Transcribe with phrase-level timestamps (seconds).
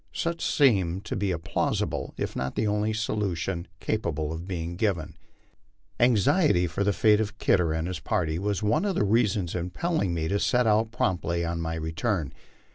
[0.13, 4.75] Such seemed to be a plausible if not the only solution capa ble of being
[4.75, 5.15] given.
[5.99, 9.97] Anxiety for the fate of Kidder and his party was one of the reasons impel
[9.97, 12.33] ling me to set out promptly on my return.